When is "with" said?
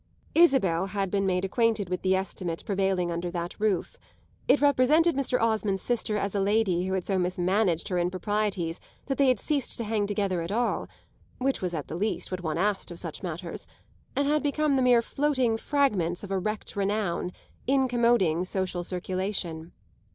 1.87-2.01